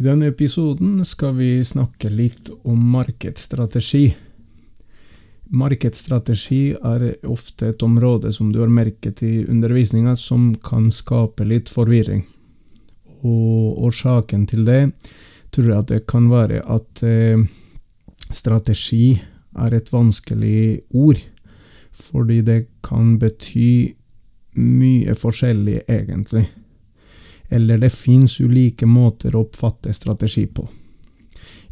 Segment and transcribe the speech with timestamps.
[0.00, 4.06] I denne episoden skal vi snakke litt om markedsstrategi.
[5.52, 11.68] Markedsstrategi er ofte et område som du har merket i undervisninga som kan skape litt
[11.68, 12.22] forvirring.
[13.28, 14.86] Og årsaken til det
[15.52, 17.44] tror jeg at det kan være at eh,
[18.32, 19.18] strategi
[19.52, 21.20] er et vanskelig ord,
[21.92, 23.92] fordi det kan bety
[24.56, 26.46] mye forskjellig, egentlig
[27.50, 30.68] eller det fins ulike måter å oppfatte strategi på.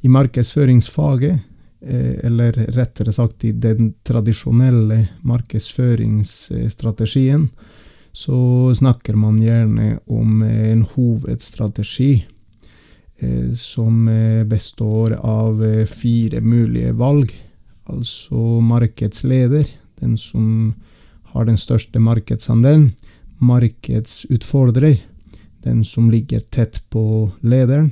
[0.01, 1.39] I markedsføringsfaget,
[1.80, 7.49] eh, eller rettere sagt i den tradisjonelle markedsføringsstrategien,
[8.12, 12.27] så snakker man gjerne om en hovedstrategi
[13.19, 14.10] eh, som
[14.51, 17.35] består av fire mulige valg.
[17.88, 19.65] Altså markedsleder,
[20.01, 20.74] den som
[21.33, 22.91] har den største markedsandelen.
[23.38, 24.99] Markedsutfordrer,
[25.65, 27.91] den som ligger tett på lederen.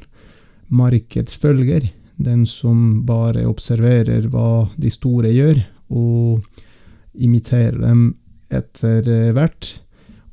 [0.68, 5.60] Markedsfølger, den som bare observerer hva de store gjør,
[5.92, 6.42] og
[7.14, 8.08] imiterer dem
[8.52, 9.70] etter hvert.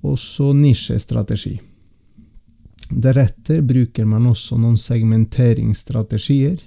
[0.04, 1.56] Og så nisjestrategi.
[2.92, 6.58] Deretter bruker man også noen segmenteringsstrategier.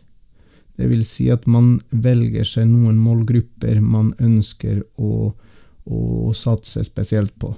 [0.76, 5.32] Det vil si at man velger seg noen målgrupper man ønsker å,
[5.84, 7.52] å satse spesielt på.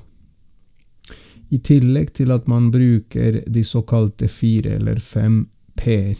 [1.48, 5.46] I tillegg til at man bruker de såkalte fire eller fem
[5.78, 6.18] p-er,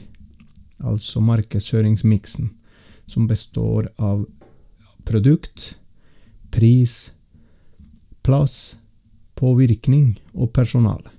[0.80, 2.50] altså markedsføringsmiksen,
[3.06, 4.24] som består av
[5.08, 5.74] produkt,
[6.50, 7.12] pris,
[8.24, 8.78] plass,
[9.36, 11.17] påvirkning og personale.